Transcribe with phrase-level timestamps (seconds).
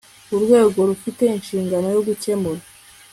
[0.31, 2.61] Uru rwego rufite inshingano yo gukemura